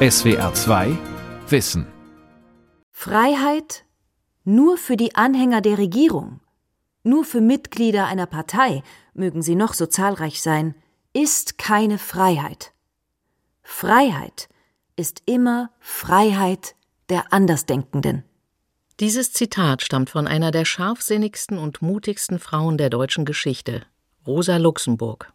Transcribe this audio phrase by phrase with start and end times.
[0.00, 0.96] SWR 2
[1.48, 1.84] Wissen.
[2.92, 3.84] Freiheit
[4.44, 6.38] nur für die Anhänger der Regierung,
[7.02, 10.76] nur für Mitglieder einer Partei, mögen sie noch so zahlreich sein,
[11.14, 12.72] ist keine Freiheit.
[13.62, 14.48] Freiheit
[14.94, 16.76] ist immer Freiheit
[17.08, 18.22] der Andersdenkenden.
[19.00, 23.82] Dieses Zitat stammt von einer der scharfsinnigsten und mutigsten Frauen der deutschen Geschichte,
[24.24, 25.32] Rosa Luxemburg.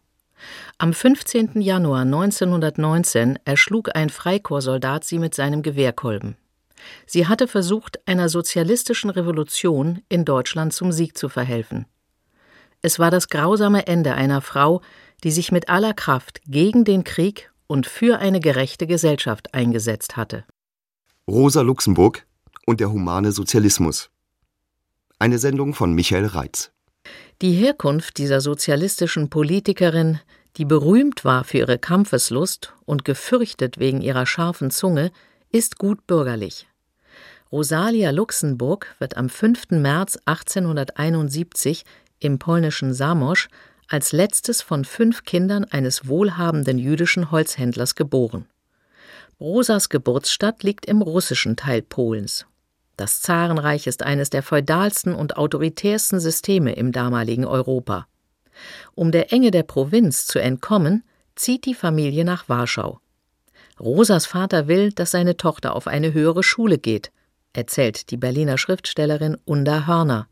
[0.78, 1.60] Am 15.
[1.60, 6.36] Januar 1919 erschlug ein Freikorpssoldat sie mit seinem Gewehrkolben.
[7.06, 11.86] Sie hatte versucht, einer sozialistischen Revolution in Deutschland zum Sieg zu verhelfen.
[12.82, 14.82] Es war das grausame Ende einer Frau,
[15.22, 20.44] die sich mit aller Kraft gegen den Krieg und für eine gerechte Gesellschaft eingesetzt hatte.
[21.26, 22.26] Rosa Luxemburg
[22.66, 24.10] und der humane Sozialismus.
[25.18, 26.72] Eine Sendung von Michael Reitz.
[27.42, 30.18] Die Herkunft dieser sozialistischen Politikerin,
[30.56, 35.10] die berühmt war für ihre Kampfeslust und gefürchtet wegen ihrer scharfen Zunge,
[35.50, 36.66] ist gut bürgerlich.
[37.52, 39.72] Rosalia Luxemburg wird am 5.
[39.72, 41.84] März 1871
[42.18, 43.48] im polnischen Samosch
[43.88, 48.46] als letztes von fünf Kindern eines wohlhabenden jüdischen Holzhändlers geboren.
[49.38, 52.46] Rosas Geburtsstadt liegt im russischen Teil Polens
[52.96, 58.06] das Zarenreich ist eines der feudalsten und autoritärsten Systeme im damaligen Europa.
[58.94, 61.02] Um der Enge der Provinz zu entkommen,
[61.34, 63.00] zieht die Familie nach Warschau.
[63.80, 67.10] Rosas Vater will, dass seine Tochter auf eine höhere Schule geht,
[67.52, 70.28] erzählt die Berliner Schriftstellerin Unda Hörner.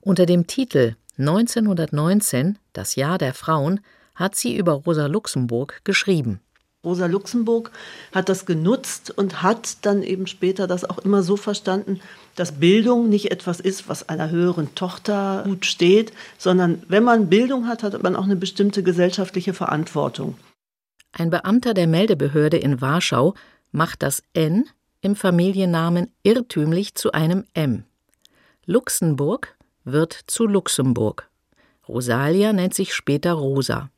[0.00, 3.80] Unter dem Titel 1919, das Jahr der Frauen,
[4.14, 6.40] hat sie über Rosa Luxemburg geschrieben.
[6.84, 7.70] Rosa Luxemburg
[8.12, 12.00] hat das genutzt und hat dann eben später das auch immer so verstanden,
[12.34, 17.68] dass Bildung nicht etwas ist, was einer höheren Tochter gut steht, sondern wenn man Bildung
[17.68, 20.36] hat, hat man auch eine bestimmte gesellschaftliche Verantwortung.
[21.12, 23.34] Ein Beamter der Meldebehörde in Warschau
[23.70, 24.64] macht das N
[25.02, 27.84] im Familiennamen irrtümlich zu einem M.
[28.66, 31.28] Luxemburg wird zu Luxemburg.
[31.86, 33.91] Rosalia nennt sich später Rosa.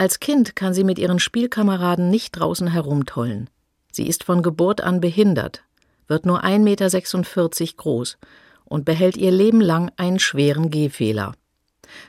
[0.00, 3.50] Als Kind kann sie mit ihren Spielkameraden nicht draußen herumtollen.
[3.92, 5.62] Sie ist von Geburt an behindert,
[6.08, 8.16] wird nur 1,46 Meter groß
[8.64, 11.34] und behält ihr Leben lang einen schweren Gehfehler.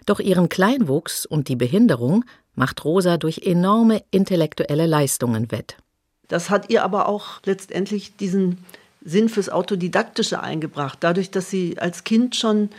[0.06, 2.24] Doch ihren Kleinwuchs und die Behinderung
[2.56, 5.76] macht Rosa durch enorme intellektuelle Leistungen wett.
[6.30, 8.64] Das hat ihr aber auch letztendlich diesen
[9.04, 11.00] Sinn fürs Autodidaktische eingebracht.
[11.02, 12.70] Dadurch, dass sie als Kind schon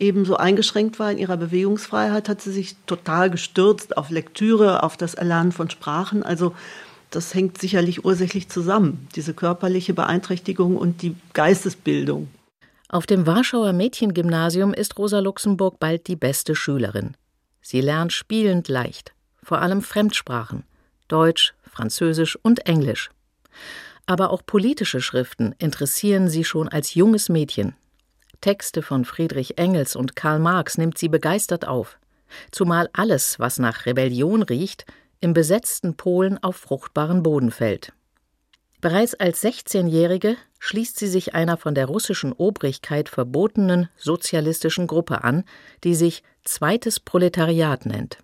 [0.00, 4.96] eben so eingeschränkt war in ihrer Bewegungsfreiheit, hat sie sich total gestürzt auf Lektüre, auf
[4.96, 6.22] das Erlernen von Sprachen.
[6.22, 6.54] Also
[7.10, 12.28] das hängt sicherlich ursächlich zusammen, diese körperliche Beeinträchtigung und die Geistesbildung.
[12.88, 17.16] Auf dem Warschauer Mädchengymnasium ist Rosa Luxemburg bald die beste Schülerin.
[17.62, 19.12] Sie lernt spielend leicht,
[19.42, 20.64] vor allem Fremdsprachen,
[21.06, 23.10] Deutsch, Französisch und Englisch.
[24.06, 27.74] Aber auch politische Schriften interessieren sie schon als junges Mädchen.
[28.40, 31.98] Texte von Friedrich Engels und Karl Marx nimmt sie begeistert auf,
[32.50, 34.86] zumal alles, was nach Rebellion riecht,
[35.20, 37.92] im besetzten Polen auf fruchtbaren Boden fällt.
[38.80, 45.44] Bereits als 16-Jährige schließt sie sich einer von der russischen Obrigkeit verbotenen sozialistischen Gruppe an,
[45.84, 48.18] die sich Zweites Proletariat nennt.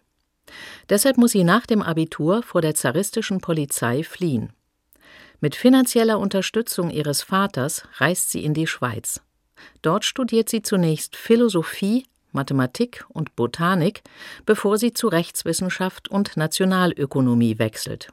[0.88, 4.53] Deshalb muss sie nach dem Abitur vor der zaristischen Polizei fliehen.
[5.41, 9.21] Mit finanzieller Unterstützung ihres Vaters reist sie in die Schweiz.
[9.83, 14.03] Dort studiert sie zunächst Philosophie, Mathematik und Botanik,
[14.44, 18.09] bevor sie zu Rechtswissenschaft und Nationalökonomie wechselt.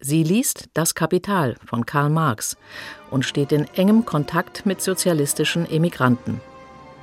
[0.00, 2.56] Sie liest Das Kapital von Karl Marx
[3.10, 6.40] und steht in engem Kontakt mit sozialistischen Emigranten.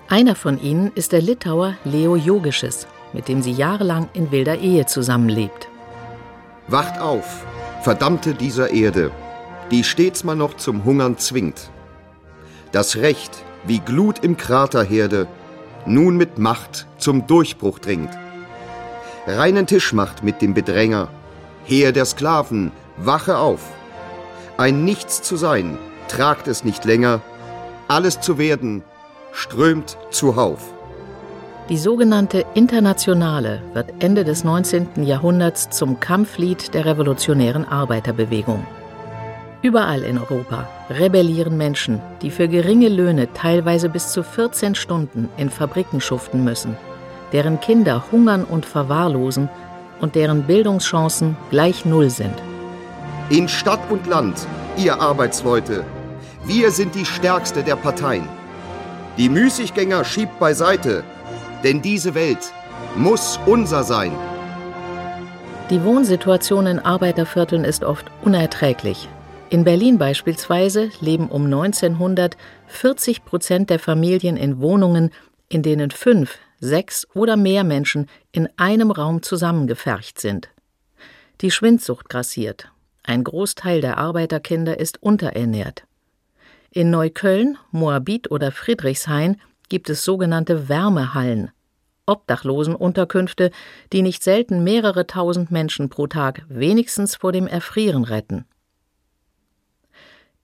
[0.07, 4.85] Einer von ihnen ist der Litauer Leo Jogisches, mit dem sie jahrelang in wilder Ehe
[4.85, 5.67] zusammenlebt.
[6.67, 7.45] Wacht auf,
[7.81, 9.11] Verdammte dieser Erde,
[9.71, 11.69] die stets mal noch zum Hungern zwingt.
[12.71, 15.27] Das Recht, wie Glut im Kraterherde,
[15.85, 18.11] nun mit Macht zum Durchbruch dringt.
[19.27, 21.09] Reinen Tisch macht mit dem Bedränger,
[21.65, 23.61] Heer der Sklaven, wache auf.
[24.57, 27.21] Ein Nichts zu sein, tragt es nicht länger,
[27.87, 28.83] alles zu werden,
[29.31, 30.59] strömt zuhauf.
[31.69, 35.03] Die sogenannte Internationale wird Ende des 19.
[35.03, 38.67] Jahrhunderts zum Kampflied der revolutionären Arbeiterbewegung.
[39.65, 45.49] Überall in Europa rebellieren Menschen, die für geringe Löhne teilweise bis zu 14 Stunden in
[45.49, 46.77] Fabriken schuften müssen,
[47.31, 49.49] deren Kinder hungern und verwahrlosen
[50.01, 52.35] und deren Bildungschancen gleich Null sind.
[53.31, 54.45] In Stadt und Land,
[54.77, 55.83] ihr Arbeitsleute,
[56.45, 58.29] wir sind die stärkste der Parteien.
[59.17, 61.03] Die Müßiggänger schiebt beiseite,
[61.63, 62.53] denn diese Welt
[62.95, 64.11] muss unser sein.
[65.71, 69.09] Die Wohnsituation in Arbeitervierteln ist oft unerträglich.
[69.51, 72.35] In Berlin beispielsweise leben um 1900
[72.67, 75.11] 40 Prozent der Familien in Wohnungen,
[75.49, 80.49] in denen fünf, sechs oder mehr Menschen in einem Raum zusammengefercht sind.
[81.41, 82.71] Die Schwindsucht grassiert.
[83.03, 85.83] Ein Großteil der Arbeiterkinder ist unterernährt.
[86.71, 89.39] In Neukölln, Moabit oder Friedrichshain
[89.69, 91.51] gibt es sogenannte Wärmehallen,
[92.07, 93.51] Obdachlosenunterkünfte,
[93.93, 98.45] die nicht selten mehrere tausend Menschen pro Tag wenigstens vor dem Erfrieren retten.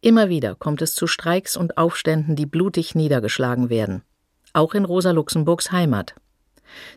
[0.01, 4.01] Immer wieder kommt es zu Streiks und Aufständen, die blutig niedergeschlagen werden.
[4.51, 6.15] Auch in Rosa Luxemburgs Heimat.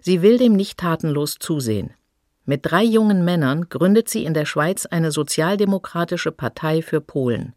[0.00, 1.92] Sie will dem nicht tatenlos zusehen.
[2.46, 7.54] Mit drei jungen Männern gründet sie in der Schweiz eine sozialdemokratische Partei für Polen.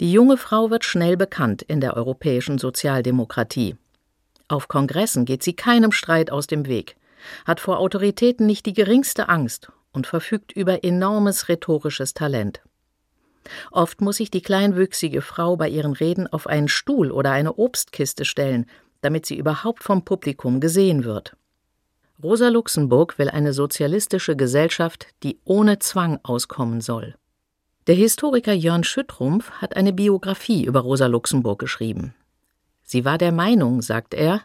[0.00, 3.76] Die junge Frau wird schnell bekannt in der europäischen Sozialdemokratie.
[4.48, 6.96] Auf Kongressen geht sie keinem Streit aus dem Weg,
[7.44, 12.62] hat vor Autoritäten nicht die geringste Angst und verfügt über enormes rhetorisches Talent.
[13.70, 18.24] Oft muss sich die kleinwüchsige Frau bei ihren Reden auf einen Stuhl oder eine Obstkiste
[18.24, 18.66] stellen,
[19.00, 21.36] damit sie überhaupt vom Publikum gesehen wird.
[22.22, 27.14] Rosa Luxemburg will eine sozialistische Gesellschaft, die ohne Zwang auskommen soll.
[27.86, 32.14] Der Historiker Jörn Schüttrumpf hat eine Biografie über Rosa Luxemburg geschrieben.
[32.82, 34.42] Sie war der Meinung, sagt er,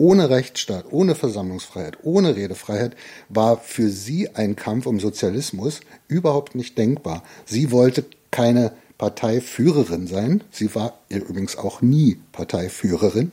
[0.00, 2.94] ohne Rechtsstaat, ohne Versammlungsfreiheit, ohne Redefreiheit
[3.28, 7.24] war für sie ein Kampf um Sozialismus überhaupt nicht denkbar.
[7.46, 13.30] Sie wollte keine Parteiführerin sein, sie war übrigens auch nie Parteiführerin,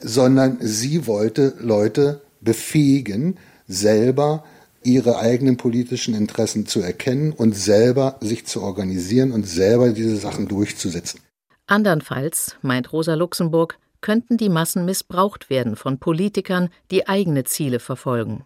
[0.00, 4.44] sondern sie wollte Leute befähigen, selber
[4.82, 10.48] ihre eigenen politischen Interessen zu erkennen und selber sich zu organisieren und selber diese Sachen
[10.48, 11.20] durchzusetzen.
[11.66, 18.44] Andernfalls, meint Rosa Luxemburg, könnten die Massen missbraucht werden von Politikern, die eigene Ziele verfolgen.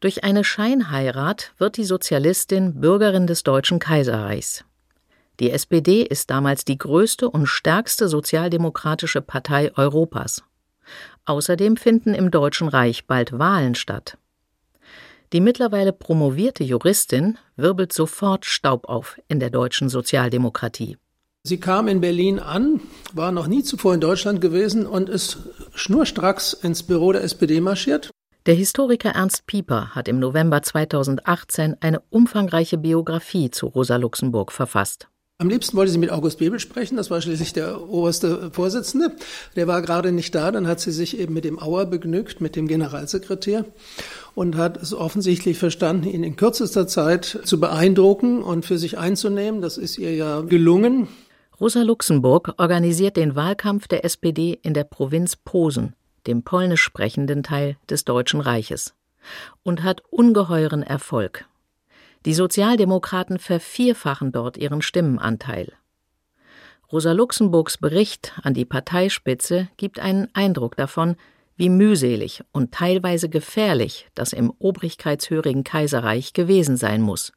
[0.00, 4.64] Durch eine Scheinheirat wird die Sozialistin Bürgerin des Deutschen Kaiserreichs.
[5.40, 10.44] Die SPD ist damals die größte und stärkste sozialdemokratische Partei Europas.
[11.24, 14.18] Außerdem finden im Deutschen Reich bald Wahlen statt.
[15.32, 20.96] Die mittlerweile promovierte Juristin wirbelt sofort Staub auf in der deutschen Sozialdemokratie.
[21.44, 22.80] Sie kam in Berlin an,
[23.12, 25.38] war noch nie zuvor in Deutschland gewesen und ist
[25.74, 28.10] schnurstracks ins Büro der SPD marschiert.
[28.48, 35.08] Der Historiker Ernst Pieper hat im November 2018 eine umfangreiche Biografie zu Rosa Luxemburg verfasst.
[35.36, 39.14] Am liebsten wollte sie mit August Bebel sprechen, das war schließlich der oberste Vorsitzende.
[39.54, 42.56] Der war gerade nicht da, dann hat sie sich eben mit dem Auer begnügt, mit
[42.56, 43.66] dem Generalsekretär
[44.34, 49.60] und hat es offensichtlich verstanden, ihn in kürzester Zeit zu beeindrucken und für sich einzunehmen.
[49.60, 51.08] Das ist ihr ja gelungen.
[51.60, 55.92] Rosa Luxemburg organisiert den Wahlkampf der SPD in der Provinz Posen,
[56.26, 58.94] dem polnisch sprechenden Teil des Deutschen Reiches,
[59.62, 61.46] und hat ungeheuren Erfolg.
[62.24, 65.72] Die Sozialdemokraten vervierfachen dort ihren Stimmenanteil.
[66.90, 71.16] Rosa Luxemburgs Bericht an die Parteispitze gibt einen Eindruck davon,
[71.56, 77.32] wie mühselig und teilweise gefährlich das im obrigkeitshörigen Kaiserreich gewesen sein muss.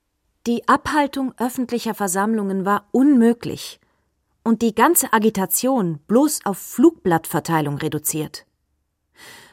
[0.48, 3.80] Die Abhaltung öffentlicher Versammlungen war unmöglich
[4.44, 8.45] und die ganze Agitation bloß auf Flugblattverteilung reduziert.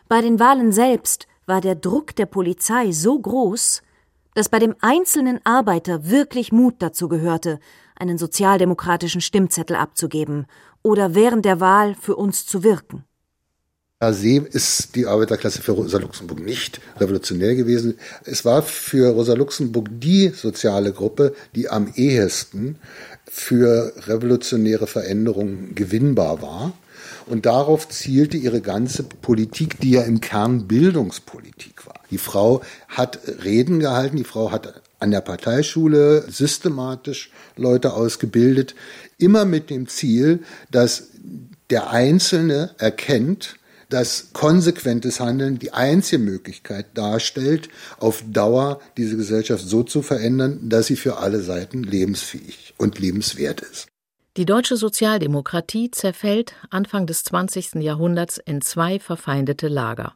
[0.08, 3.82] Bei den Wahlen selbst war der Druck der Polizei so groß,
[4.34, 7.60] dass bei dem einzelnen Arbeiter wirklich Mut dazu gehörte,
[7.94, 10.46] einen sozialdemokratischen Stimmzettel abzugeben
[10.82, 13.04] oder während der Wahl für uns zu wirken.
[13.98, 17.98] Per se ist die Arbeiterklasse für Rosa Luxemburg nicht revolutionär gewesen.
[18.24, 22.78] Es war für Rosa Luxemburg die soziale Gruppe, die am ehesten
[23.26, 26.72] für revolutionäre Veränderungen gewinnbar war.
[27.28, 32.00] Und darauf zielte ihre ganze Politik, die ja im Kern Bildungspolitik war.
[32.10, 38.74] Die Frau hat Reden gehalten, die Frau hat an der Parteischule systematisch Leute ausgebildet,
[39.18, 41.08] immer mit dem Ziel, dass
[41.70, 43.56] der Einzelne erkennt,
[43.90, 47.68] dass konsequentes Handeln die einzige Möglichkeit darstellt,
[47.98, 53.60] auf Dauer diese Gesellschaft so zu verändern, dass sie für alle Seiten lebensfähig und lebenswert
[53.60, 53.88] ist.
[54.38, 57.82] Die deutsche Sozialdemokratie zerfällt Anfang des 20.
[57.82, 60.14] Jahrhunderts in zwei verfeindete Lager.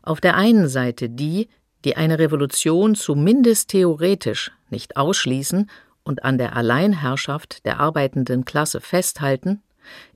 [0.00, 1.48] Auf der einen Seite die,
[1.84, 5.68] die eine Revolution zumindest theoretisch nicht ausschließen
[6.04, 9.60] und an der Alleinherrschaft der arbeitenden Klasse festhalten,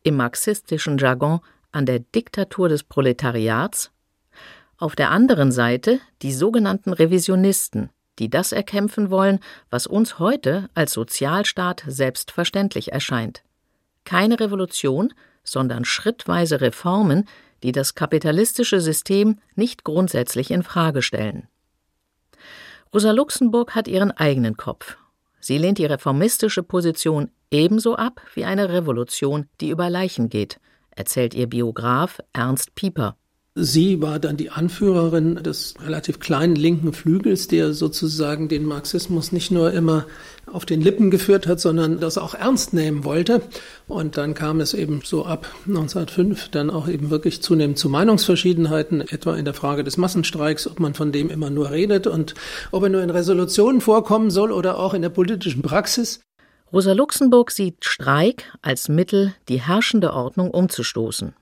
[0.04, 1.40] im marxistischen Jargon
[1.72, 3.90] an der Diktatur des Proletariats,
[4.78, 10.92] auf der anderen Seite die sogenannten Revisionisten, die das erkämpfen wollen, was uns heute als
[10.92, 13.42] Sozialstaat selbstverständlich erscheint.
[14.04, 15.12] Keine Revolution,
[15.44, 17.28] sondern schrittweise Reformen,
[17.62, 21.48] die das kapitalistische System nicht grundsätzlich in Frage stellen.
[22.94, 24.96] Rosa Luxemburg hat ihren eigenen Kopf.
[25.40, 31.34] Sie lehnt die reformistische Position ebenso ab wie eine Revolution, die über Leichen geht, erzählt
[31.34, 33.16] ihr Biograf Ernst Pieper.
[33.58, 39.50] Sie war dann die Anführerin des relativ kleinen linken Flügels, der sozusagen den Marxismus nicht
[39.50, 40.04] nur immer
[40.44, 43.40] auf den Lippen geführt hat, sondern das auch ernst nehmen wollte.
[43.88, 49.00] Und dann kam es eben so ab 1905 dann auch eben wirklich zunehmend zu Meinungsverschiedenheiten,
[49.00, 52.34] etwa in der Frage des Massenstreiks, ob man von dem immer nur redet und
[52.72, 56.20] ob er nur in Resolutionen vorkommen soll oder auch in der politischen Praxis.
[56.74, 61.32] Rosa Luxemburg sieht Streik als Mittel, die herrschende Ordnung umzustoßen.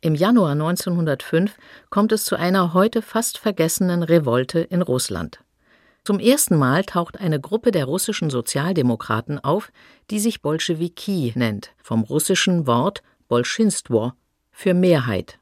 [0.00, 1.56] Im Januar 1905
[1.90, 5.40] kommt es zu einer heute fast vergessenen Revolte in Russland.
[6.04, 9.72] Zum ersten Mal taucht eine Gruppe der russischen Sozialdemokraten auf,
[10.10, 14.12] die sich Bolschewiki nennt, vom russischen Wort Bolschinstvo
[14.52, 15.38] für Mehrheit.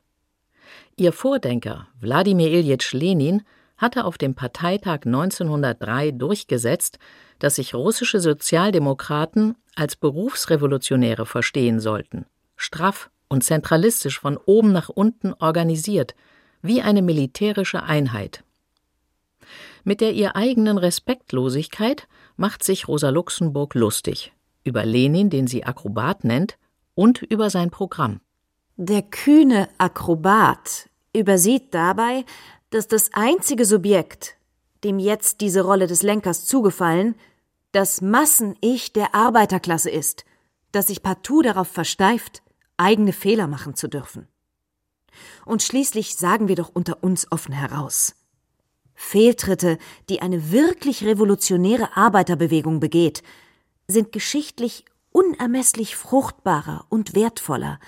[0.96, 3.42] Ihr Vordenker Wladimir Iljitsch Lenin
[3.76, 6.99] hatte auf dem Parteitag 1903 durchgesetzt,
[7.40, 15.33] dass sich russische Sozialdemokraten als Berufsrevolutionäre verstehen sollten, straff und zentralistisch von oben nach unten
[15.35, 16.14] organisiert,
[16.62, 18.45] wie eine militärische Einheit.
[19.85, 24.33] Mit der ihr eigenen Respektlosigkeit macht sich Rosa Luxemburg lustig
[24.64, 26.57] über Lenin, den sie Akrobat nennt,
[26.95, 28.21] und über sein Programm.
[28.76, 32.25] Der kühne Akrobat übersieht dabei,
[32.71, 34.37] dass das einzige Subjekt,
[34.83, 37.14] dem jetzt diese Rolle des Lenkers zugefallen,
[37.73, 40.25] das Massen-Ich der Arbeiterklasse ist,
[40.73, 42.43] das sich partout darauf versteift,
[42.76, 44.28] eigene Fehler machen zu dürfen.
[45.45, 48.14] Und schließlich sagen wir doch unter uns offen heraus.
[48.95, 49.78] Fehltritte,
[50.09, 53.23] die eine wirklich revolutionäre Arbeiterbewegung begeht,
[53.87, 57.78] sind geschichtlich unermesslich fruchtbarer und wertvoller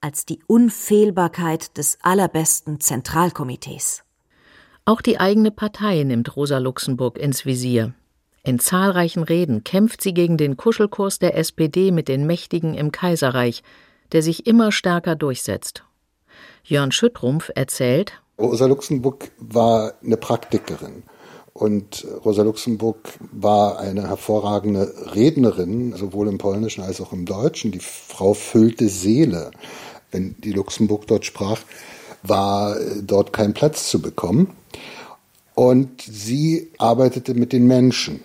[0.00, 4.04] als die Unfehlbarkeit des allerbesten Zentralkomitees.
[4.84, 7.94] Auch die eigene Partei nimmt Rosa Luxemburg ins Visier.
[8.42, 13.62] In zahlreichen Reden kämpft sie gegen den Kuschelkurs der SPD mit den Mächtigen im Kaiserreich,
[14.14, 15.84] der sich immer stärker durchsetzt.
[16.62, 21.02] Jörn Schüttrumpf erzählt, Rosa Luxemburg war eine Praktikerin.
[21.52, 22.98] Und Rosa Luxemburg
[23.30, 27.70] war eine hervorragende Rednerin, sowohl im Polnischen als auch im Deutschen.
[27.70, 29.52] Die Frau füllte Seele.
[30.10, 31.60] Wenn die Luxemburg dort sprach,
[32.24, 34.50] war dort kein Platz zu bekommen.
[35.54, 38.20] Und sie arbeitete mit den Menschen.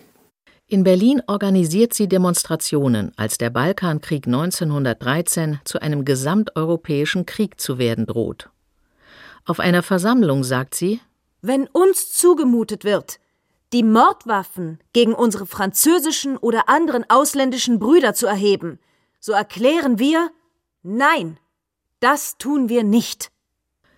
[0.72, 8.06] In Berlin organisiert sie Demonstrationen, als der Balkankrieg 1913 zu einem gesamteuropäischen Krieg zu werden
[8.06, 8.52] droht.
[9.46, 11.02] Auf einer Versammlung sagt sie
[11.42, 13.20] Wenn uns zugemutet wird,
[13.74, 18.78] die Mordwaffen gegen unsere französischen oder anderen ausländischen Brüder zu erheben,
[19.20, 20.30] so erklären wir
[20.84, 21.40] Nein,
[22.00, 23.32] das tun wir nicht.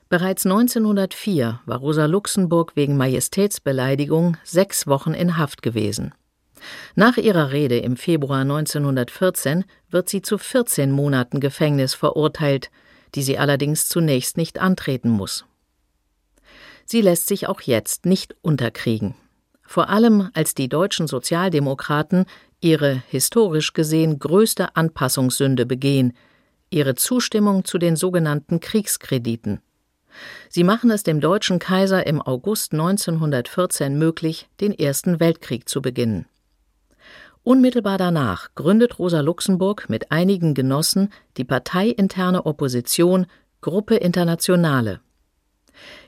[0.07, 6.13] Bereits 1904 war Rosa Luxemburg wegen Majestätsbeleidigung sechs Wochen in Haft gewesen.
[6.95, 12.69] Nach ihrer Rede im Februar 1914 wird sie zu 14 Monaten Gefängnis verurteilt,
[13.15, 15.45] die sie allerdings zunächst nicht antreten muss.
[16.85, 19.15] Sie lässt sich auch jetzt nicht unterkriegen.
[19.63, 22.25] Vor allem als die deutschen Sozialdemokraten
[22.59, 26.13] ihre historisch gesehen größte Anpassungssünde begehen,
[26.69, 29.61] ihre Zustimmung zu den sogenannten Kriegskrediten.
[30.49, 36.25] Sie machen es dem deutschen Kaiser im August 1914 möglich, den Ersten Weltkrieg zu beginnen.
[37.43, 43.25] Unmittelbar danach gründet Rosa Luxemburg mit einigen Genossen die parteiinterne Opposition
[43.61, 44.99] Gruppe Internationale.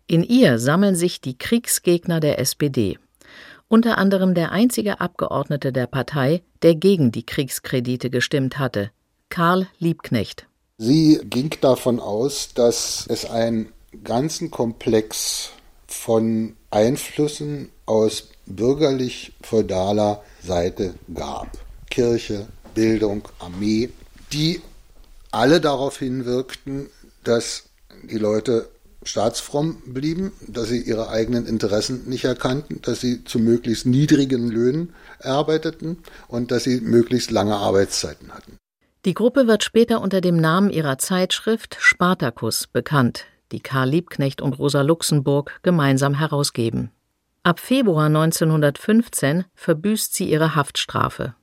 [0.05, 2.99] In ihr sammeln sich die Kriegsgegner der SPD,
[3.67, 8.91] unter anderem der einzige Abgeordnete der Partei, der gegen die Kriegskredite gestimmt hatte,
[9.29, 10.45] Karl Liebknecht.
[10.77, 13.71] Sie ging davon aus, dass es einen
[14.03, 15.51] ganzen Komplex
[15.93, 21.47] von Einflüssen aus bürgerlich-feudaler Seite gab.
[21.89, 23.89] Kirche, Bildung, Armee,
[24.33, 24.61] die
[25.31, 26.89] alle darauf hinwirkten,
[27.23, 27.65] dass
[28.03, 28.69] die Leute
[29.03, 34.93] staatsfromm blieben, dass sie ihre eigenen Interessen nicht erkannten, dass sie zu möglichst niedrigen Löhnen
[35.21, 38.57] arbeiteten und dass sie möglichst lange Arbeitszeiten hatten.
[39.05, 44.59] Die Gruppe wird später unter dem Namen ihrer Zeitschrift Spartacus bekannt, die Karl Liebknecht und
[44.59, 46.91] Rosa Luxemburg gemeinsam herausgeben.
[47.43, 51.35] Ab Februar 1915 verbüßt sie ihre Haftstrafe.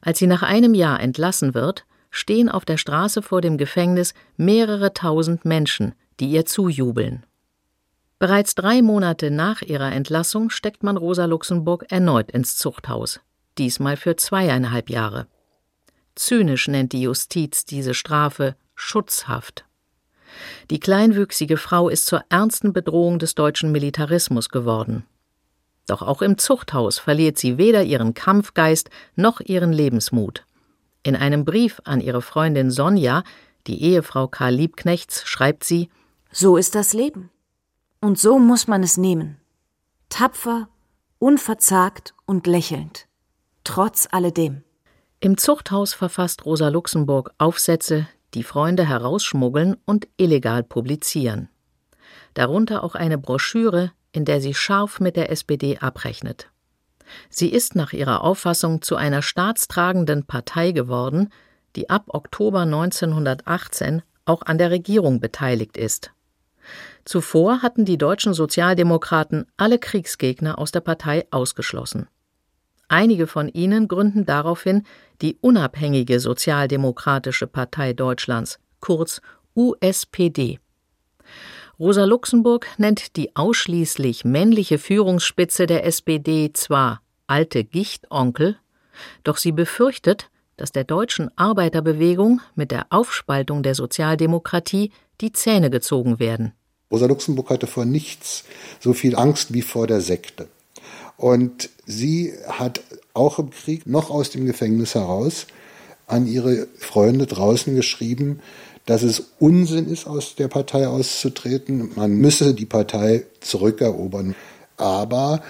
[0.00, 4.94] Als sie nach einem Jahr entlassen wird, stehen auf der Straße vor dem Gefängnis mehrere
[4.94, 7.24] tausend Menschen, die ihr zujubeln.
[8.18, 13.20] Bereits drei Monate nach ihrer Entlassung steckt man Rosa Luxemburg erneut ins Zuchthaus,
[13.58, 15.26] diesmal für zweieinhalb Jahre.
[16.14, 19.64] Zynisch nennt die Justiz diese Strafe Schutzhaft.
[20.70, 25.04] Die kleinwüchsige Frau ist zur ernsten Bedrohung des deutschen Militarismus geworden.
[25.86, 30.44] Doch auch im Zuchthaus verliert sie weder ihren Kampfgeist noch ihren Lebensmut.
[31.02, 33.24] In einem Brief an ihre Freundin Sonja,
[33.66, 35.88] die Ehefrau Karl Liebknechts, schreibt sie
[36.30, 37.30] So ist das Leben.
[38.00, 39.38] Und so muss man es nehmen.
[40.08, 40.68] Tapfer,
[41.18, 43.06] unverzagt und lächelnd.
[43.64, 44.62] Trotz alledem.
[45.20, 51.48] Im Zuchthaus verfasst Rosa Luxemburg Aufsätze, die Freunde herausschmuggeln und illegal publizieren.
[52.34, 56.50] Darunter auch eine Broschüre, in der sie scharf mit der SPD abrechnet.
[57.28, 61.30] Sie ist nach ihrer Auffassung zu einer staatstragenden Partei geworden,
[61.76, 66.12] die ab Oktober 1918 auch an der Regierung beteiligt ist.
[67.04, 72.06] Zuvor hatten die deutschen Sozialdemokraten alle Kriegsgegner aus der Partei ausgeschlossen.
[72.90, 74.82] Einige von ihnen gründen daraufhin
[75.22, 79.20] die Unabhängige Sozialdemokratische Partei Deutschlands, kurz
[79.54, 80.58] USPD.
[81.78, 88.56] Rosa Luxemburg nennt die ausschließlich männliche Führungsspitze der SPD zwar alte Gichtonkel,
[89.22, 96.18] doch sie befürchtet, dass der deutschen Arbeiterbewegung mit der Aufspaltung der Sozialdemokratie die Zähne gezogen
[96.18, 96.54] werden.
[96.90, 98.44] Rosa Luxemburg hatte vor nichts
[98.80, 100.48] so viel Angst wie vor der Sekte.
[101.20, 102.80] Und sie hat
[103.12, 105.46] auch im Krieg noch aus dem Gefängnis heraus
[106.06, 108.40] an ihre Freunde draußen geschrieben,
[108.86, 111.90] dass es Unsinn ist, aus der Partei auszutreten.
[111.94, 114.34] Man müsse die Partei zurückerobern.
[114.78, 115.42] Aber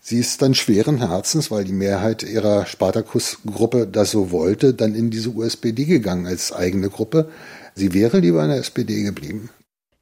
[0.00, 5.10] sie ist dann schweren Herzens, weil die Mehrheit ihrer Spartakus-Gruppe das so wollte, dann in
[5.10, 7.28] diese USPD gegangen als eigene Gruppe.
[7.74, 9.50] Sie wäre lieber in der SPD geblieben.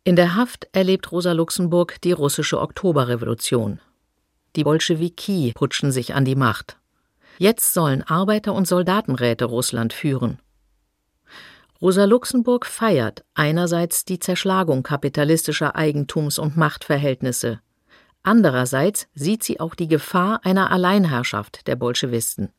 [0.04, 3.80] In der Haft erlebt Rosa Luxemburg die russische Oktoberrevolution.
[4.56, 6.78] Die Bolschewiki putschen sich an die Macht.
[7.38, 10.38] Jetzt sollen Arbeiter- und Soldatenräte Russland führen.
[11.80, 17.60] Rosa Luxemburg feiert einerseits die Zerschlagung kapitalistischer Eigentums- und Machtverhältnisse,
[18.22, 22.50] andererseits sieht sie auch die Gefahr einer Alleinherrschaft der Bolschewisten.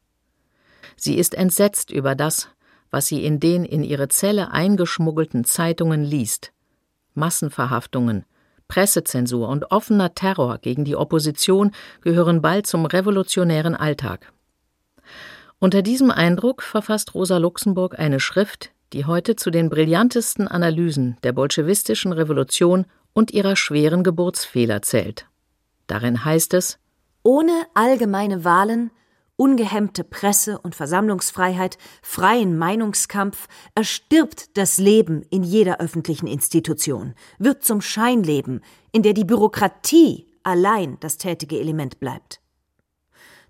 [0.97, 2.49] Sie ist entsetzt über das,
[2.91, 6.51] was sie in den in ihre Zelle eingeschmuggelten Zeitungen liest.
[7.13, 8.25] Massenverhaftungen,
[8.67, 14.31] Pressezensur und offener Terror gegen die Opposition gehören bald zum revolutionären Alltag.
[15.59, 21.31] Unter diesem Eindruck verfasst Rosa Luxemburg eine Schrift, die heute zu den brillantesten Analysen der
[21.31, 25.27] bolschewistischen Revolution und ihrer schweren Geburtsfehler zählt.
[25.87, 26.79] Darin heißt es
[27.23, 28.91] Ohne allgemeine Wahlen,
[29.37, 37.81] ungehemmte Presse- und Versammlungsfreiheit, freien Meinungskampf erstirbt das Leben in jeder öffentlichen Institution, wird zum
[37.81, 42.39] Scheinleben, in der die Bürokratie allein das tätige Element bleibt.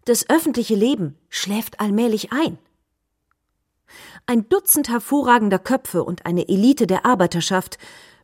[0.05, 2.57] Das öffentliche Leben schläft allmählich ein.
[4.27, 7.77] Ein Dutzend hervorragender Köpfe und eine Elite der Arbeiterschaft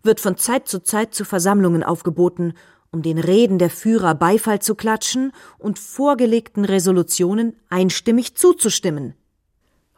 [0.03, 2.53] wird von Zeit zu Zeit zu Versammlungen aufgeboten,
[2.91, 9.13] um den Reden der Führer Beifall zu klatschen und vorgelegten Resolutionen einstimmig zuzustimmen.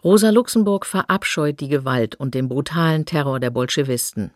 [0.04, 4.32] Rosa Luxemburg verabscheut die Gewalt und den brutalen Terror der Bolschewisten.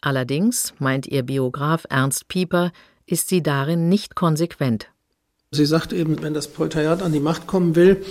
[0.00, 2.72] Allerdings, meint ihr Biograf Ernst Pieper,
[3.06, 4.88] ist sie darin nicht konsequent.
[5.50, 8.04] Sie sagt eben, wenn das Proletariat an die Macht kommen will,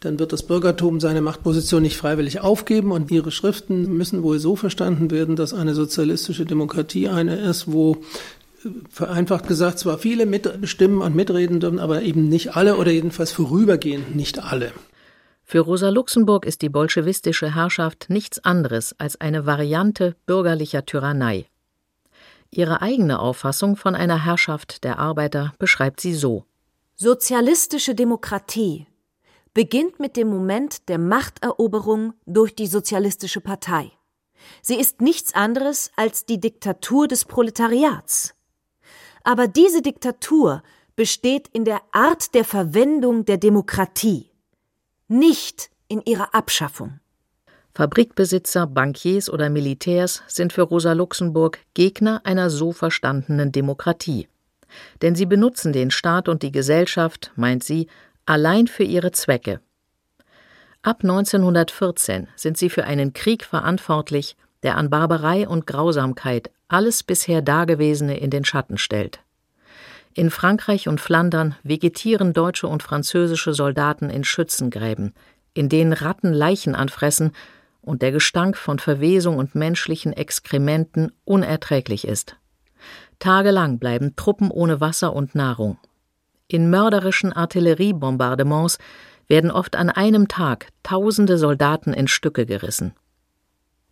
[0.00, 4.56] dann wird das Bürgertum seine Machtposition nicht freiwillig aufgeben und ihre Schriften müssen wohl so
[4.56, 7.98] verstanden werden, dass eine sozialistische Demokratie eine ist, wo
[8.88, 14.14] vereinfacht gesagt zwar viele mitstimmen und mitreden dürfen, aber eben nicht alle oder jedenfalls vorübergehend
[14.16, 14.72] nicht alle.
[15.44, 21.46] Für Rosa Luxemburg ist die bolschewistische Herrschaft nichts anderes als eine Variante bürgerlicher Tyrannei.
[22.50, 26.44] Ihre eigene Auffassung von einer Herrschaft der Arbeiter beschreibt sie so
[26.94, 28.86] Sozialistische Demokratie
[29.54, 33.92] beginnt mit dem Moment der Machteroberung durch die Sozialistische Partei.
[34.60, 38.34] Sie ist nichts anderes als die Diktatur des Proletariats.
[39.24, 40.62] Aber diese Diktatur
[40.96, 44.30] besteht in der Art der Verwendung der Demokratie,
[45.08, 47.00] nicht in ihrer Abschaffung.
[47.74, 54.28] Fabrikbesitzer, Bankiers oder Militärs sind für Rosa Luxemburg Gegner einer so verstandenen Demokratie.
[55.00, 57.88] Denn sie benutzen den Staat und die Gesellschaft, meint sie,
[58.26, 59.60] allein für ihre Zwecke.
[60.82, 67.42] Ab 1914 sind sie für einen Krieg verantwortlich, der an Barbarei und Grausamkeit alles bisher
[67.42, 69.20] Dagewesene in den Schatten stellt.
[70.14, 75.14] In Frankreich und Flandern vegetieren deutsche und französische Soldaten in Schützengräben,
[75.54, 77.32] in denen Ratten Leichen anfressen
[77.80, 82.36] und der Gestank von Verwesung und menschlichen Exkrementen unerträglich ist.
[83.18, 85.78] Tagelang bleiben Truppen ohne Wasser und Nahrung.
[86.48, 88.78] In mörderischen Artilleriebombardements
[89.28, 92.92] werden oft an einem Tag tausende Soldaten in Stücke gerissen.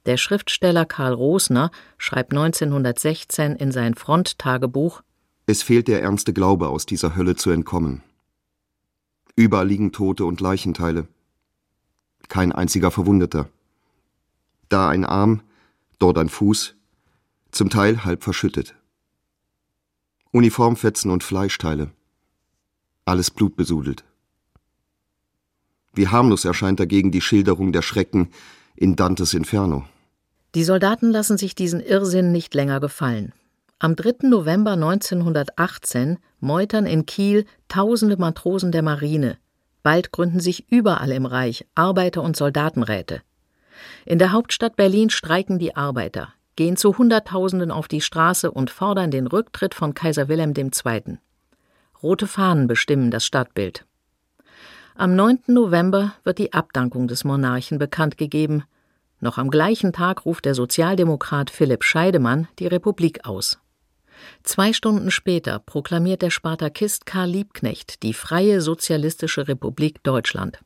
[0.07, 5.03] Der Schriftsteller Karl Rosner schreibt 1916 in sein Fronttagebuch
[5.47, 8.03] Es fehlt der ernste Glaube, aus dieser Hölle zu entkommen.
[9.37, 11.07] Überall liegen Tote und Leichenteile.
[12.29, 13.49] Kein einziger Verwundeter.
[14.69, 15.43] Da ein Arm,
[15.99, 16.77] dort ein Fuß,
[17.51, 18.75] zum Teil halb verschüttet.
[20.31, 21.91] Uniformfetzen und Fleischteile.
[23.05, 24.05] Alles blutbesudelt.
[25.93, 28.31] Wie harmlos erscheint dagegen die Schilderung der Schrecken
[28.75, 29.85] in Dantes Inferno.
[30.55, 33.33] Die Soldaten lassen sich diesen Irrsinn nicht länger gefallen.
[33.79, 34.29] Am 3.
[34.29, 39.39] November 1918 meutern in Kiel tausende Matrosen der Marine.
[39.83, 43.23] Bald gründen sich überall im Reich Arbeiter- und Soldatenräte.
[44.05, 49.11] In der Hauptstadt Berlin streiken die Arbeiter, gehen zu Hunderttausenden auf die Straße und fordern
[49.11, 51.19] den Rücktritt von Kaiser Wilhelm II.
[52.03, 53.87] Rote Fahnen bestimmen das Stadtbild.
[55.01, 55.45] Am 9.
[55.47, 58.65] November wird die Abdankung des Monarchen bekannt gegeben.
[59.19, 63.59] Noch am gleichen Tag ruft der Sozialdemokrat Philipp Scheidemann die Republik aus.
[64.43, 70.59] Zwei Stunden später proklamiert der Spartakist Karl Liebknecht die Freie Sozialistische Republik Deutschland.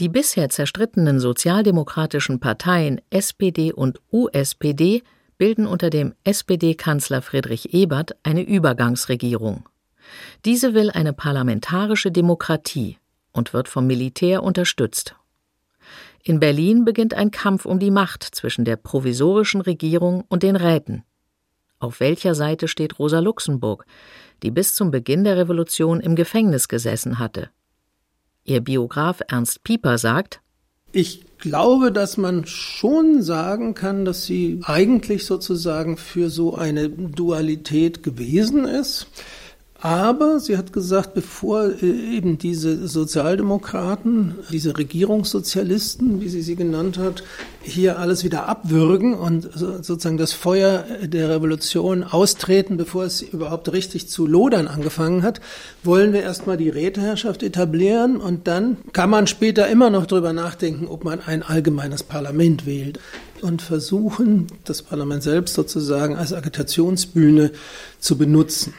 [0.00, 5.02] Die bisher zerstrittenen sozialdemokratischen Parteien SPD und USPD
[5.38, 9.64] bilden unter dem SPD-Kanzler Friedrich Ebert eine Übergangsregierung.
[10.44, 12.98] Diese will eine parlamentarische Demokratie
[13.32, 15.14] und wird vom Militär unterstützt.
[16.22, 21.04] In Berlin beginnt ein Kampf um die Macht zwischen der provisorischen Regierung und den Räten.
[21.78, 23.86] Auf welcher Seite steht Rosa Luxemburg,
[24.42, 27.50] die bis zum Beginn der Revolution im Gefängnis gesessen hatte?
[28.44, 30.40] Ihr Biograf Ernst Pieper sagt,
[30.90, 38.02] ich glaube, dass man schon sagen kann, dass sie eigentlich sozusagen für so eine Dualität
[38.02, 39.06] gewesen ist.
[39.80, 46.98] Aber sie hat gesagt, bevor äh, eben diese Sozialdemokraten, diese Regierungssozialisten, wie sie sie genannt
[46.98, 47.22] hat,
[47.62, 54.08] hier alles wieder abwürgen und sozusagen das Feuer der Revolution austreten, bevor es überhaupt richtig
[54.08, 55.40] zu lodern angefangen hat,
[55.84, 60.88] wollen wir erstmal die Räteherrschaft etablieren und dann kann man später immer noch darüber nachdenken,
[60.88, 62.98] ob man ein allgemeines Parlament wählt
[63.42, 67.52] und versuchen, das Parlament selbst sozusagen als Agitationsbühne
[68.00, 68.74] zu benutzen.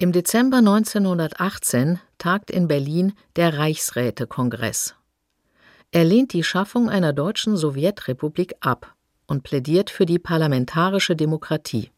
[0.00, 4.94] Im Dezember 1918 tagt in Berlin der Reichsrätekongress.
[5.90, 8.94] Er lehnt die Schaffung einer deutschen Sowjetrepublik ab
[9.26, 11.90] und plädiert für die parlamentarische Demokratie.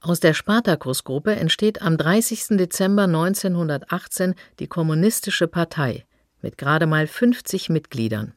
[0.00, 2.56] Aus der Spartakusgruppe entsteht am 30.
[2.58, 6.04] Dezember 1918 die Kommunistische Partei
[6.42, 8.34] mit gerade mal 50 Mitgliedern.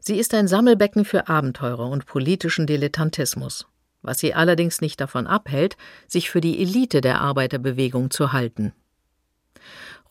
[0.00, 3.66] Sie ist ein Sammelbecken für Abenteurer und politischen Dilettantismus
[4.04, 8.72] was sie allerdings nicht davon abhält, sich für die Elite der Arbeiterbewegung zu halten.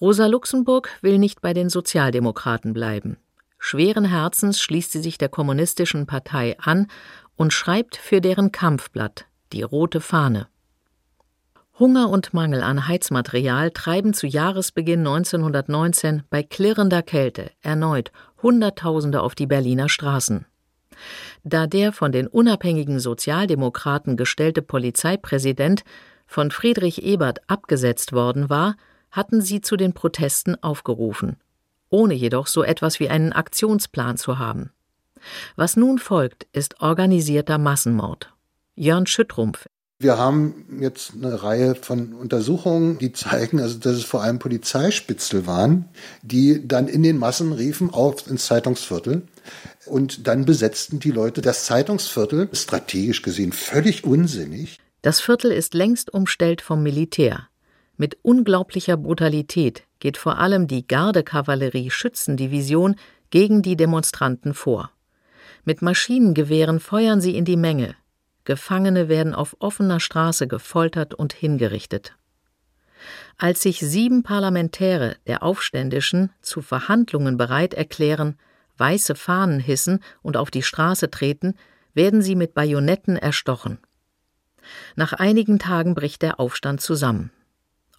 [0.01, 3.17] Rosa Luxemburg will nicht bei den Sozialdemokraten bleiben.
[3.57, 6.87] Schweren Herzens schließt sie sich der Kommunistischen Partei an
[7.37, 10.47] und schreibt für deren Kampfblatt die rote Fahne.
[11.79, 18.11] Hunger und Mangel an Heizmaterial treiben zu Jahresbeginn 1919 bei klirrender Kälte erneut
[18.43, 20.45] Hunderttausende auf die Berliner Straßen.
[21.43, 25.83] Da der von den unabhängigen Sozialdemokraten gestellte Polizeipräsident
[26.27, 28.75] von Friedrich Ebert abgesetzt worden war,
[29.11, 31.37] hatten sie zu den Protesten aufgerufen,
[31.89, 34.71] ohne jedoch so etwas wie einen Aktionsplan zu haben.
[35.55, 38.33] Was nun folgt, ist organisierter Massenmord.
[38.75, 39.67] Jörn Schüttrumpf
[40.03, 45.47] wir haben jetzt eine Reihe von Untersuchungen, die zeigen, also dass es vor allem Polizeispitzel
[45.47, 45.85] waren,
[46.21, 49.23] die dann in den Massen riefen auf ins Zeitungsviertel.
[49.85, 54.79] Und dann besetzten die Leute das Zeitungsviertel, strategisch gesehen völlig unsinnig.
[55.01, 57.47] Das Viertel ist längst umstellt vom Militär.
[57.97, 62.95] Mit unglaublicher Brutalität geht vor allem die Gardekavallerie-Schützendivision
[63.29, 64.91] gegen die Demonstranten vor.
[65.65, 67.95] Mit Maschinengewehren feuern sie in die Menge,
[68.45, 72.15] Gefangene werden auf offener Straße gefoltert und hingerichtet.
[73.37, 78.37] Als sich sieben Parlamentäre der Aufständischen zu Verhandlungen bereit erklären,
[78.77, 81.55] weiße Fahnen hissen und auf die Straße treten,
[81.93, 83.79] werden sie mit Bajonetten erstochen.
[84.95, 87.31] Nach einigen Tagen bricht der Aufstand zusammen.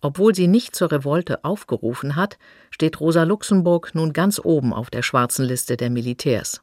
[0.00, 2.38] Obwohl sie nicht zur Revolte aufgerufen hat,
[2.70, 6.60] steht Rosa Luxemburg nun ganz oben auf der schwarzen Liste der Militärs.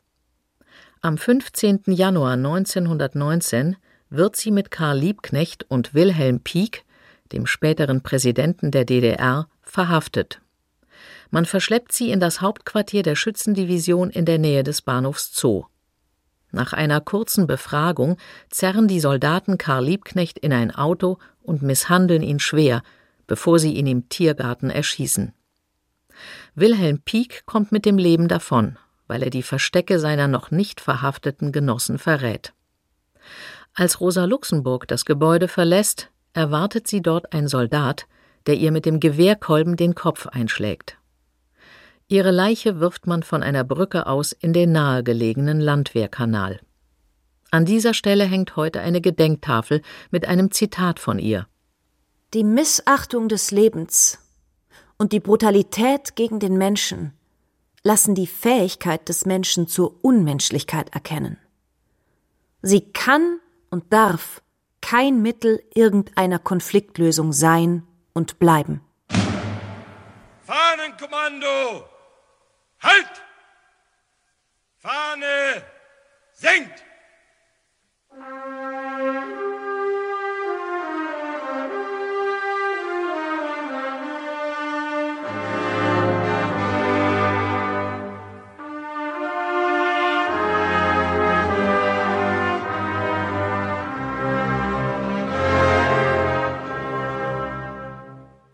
[1.01, 1.81] Am 15.
[1.87, 3.77] Januar 1919
[4.11, 6.85] wird sie mit Karl Liebknecht und Wilhelm Pieck,
[7.31, 10.41] dem späteren Präsidenten der DDR, verhaftet.
[11.31, 15.65] Man verschleppt sie in das Hauptquartier der Schützendivision in der Nähe des Bahnhofs Zoo.
[16.51, 18.17] Nach einer kurzen Befragung
[18.49, 22.83] zerren die Soldaten Karl Liebknecht in ein Auto und misshandeln ihn schwer,
[23.25, 25.33] bevor sie ihn im Tiergarten erschießen.
[26.53, 28.77] Wilhelm Pieck kommt mit dem Leben davon
[29.11, 32.53] weil er die Verstecke seiner noch nicht verhafteten Genossen verrät.
[33.73, 38.07] Als Rosa Luxemburg das Gebäude verlässt, erwartet sie dort ein Soldat,
[38.45, 40.97] der ihr mit dem Gewehrkolben den Kopf einschlägt.
[42.11, 46.59] Ihre Leiche wirft man von einer Brücke aus in den nahegelegenen Landwehrkanal.
[47.51, 51.47] An dieser Stelle hängt heute eine Gedenktafel mit einem Zitat von ihr.
[52.33, 54.19] Die Missachtung des Lebens
[54.97, 57.13] und die Brutalität gegen den Menschen
[57.81, 61.37] lassen die Fähigkeit des Menschen zur Unmenschlichkeit erkennen.
[62.61, 64.41] Sie kann und darf
[64.81, 68.81] kein Mittel irgendeiner Konfliktlösung sein und bleiben.
[70.41, 71.90] Fahnenkommando!
[72.81, 73.21] Halt!
[74.79, 75.63] Fahne
[76.33, 76.83] senkt!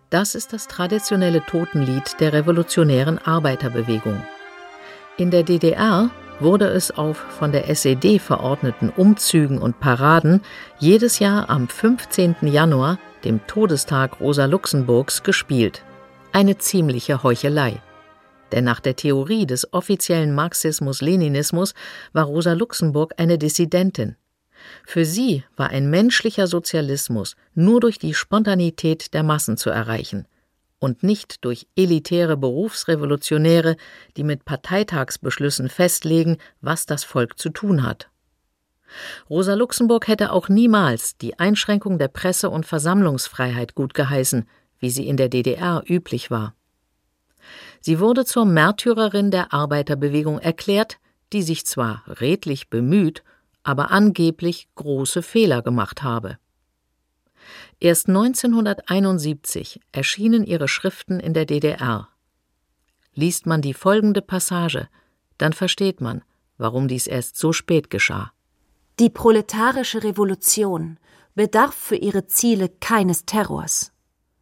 [0.10, 4.24] Das ist das traditionelle Totenlied der revolutionären Arbeiterbewegung.
[5.18, 10.42] In der DDR wurde es auf von der SED verordneten Umzügen und Paraden
[10.80, 12.36] jedes Jahr am 15.
[12.44, 15.84] Januar, dem Todestag Rosa Luxemburgs, gespielt.
[16.32, 17.82] Eine ziemliche Heuchelei.
[18.54, 21.74] Denn nach der Theorie des offiziellen Marxismus-Leninismus
[22.14, 24.16] war Rosa Luxemburg eine Dissidentin.
[24.86, 30.28] Für sie war ein menschlicher Sozialismus nur durch die Spontanität der Massen zu erreichen
[30.80, 33.78] und nicht durch elitäre Berufsrevolutionäre,
[34.16, 38.10] die mit Parteitagsbeschlüssen festlegen, was das Volk zu tun hat.
[39.30, 44.48] Rosa Luxemburg hätte auch niemals die Einschränkung der Presse- und Versammlungsfreiheit gutgeheißen,
[44.80, 46.54] wie sie in der DDR üblich war.
[47.82, 50.98] Sie wurde zur Märtyrerin der Arbeiterbewegung erklärt,
[51.34, 53.24] die sich zwar redlich bemüht,
[53.68, 56.38] aber angeblich große Fehler gemacht habe.
[57.82, 62.08] Erst 1971 erschienen ihre Schriften in der DDR.
[63.14, 64.88] Liest man die folgende Passage,
[65.38, 66.24] dann versteht man,
[66.58, 68.32] warum dies erst so spät geschah.
[69.00, 70.98] Die proletarische Revolution
[71.36, 73.92] bedarf für ihre Ziele keines Terrors.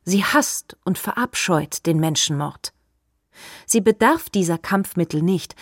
[0.04, 2.74] Sie hasst und verabscheut den Menschenmord.
[3.66, 5.56] Sie bedarf dieser Kampfmittel nicht,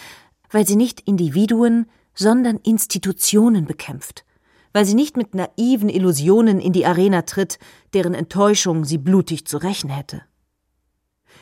[0.52, 4.26] weil sie nicht Individuen, sondern Institutionen bekämpft,
[4.72, 7.60] weil sie nicht mit naiven Illusionen in die Arena tritt,
[7.94, 10.22] deren Enttäuschung sie blutig zu rächen hätte.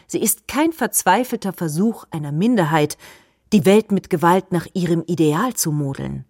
[0.08, 2.98] Sie ist kein verzweifelter Versuch einer Minderheit,
[3.54, 6.26] die Welt mit Gewalt nach ihrem Ideal zu modeln,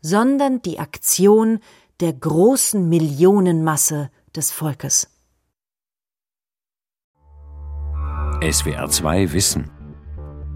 [0.00, 1.60] sondern die Aktion
[2.00, 5.10] der großen Millionenmasse des Volkes.
[8.40, 9.77] SWR 2 Wissen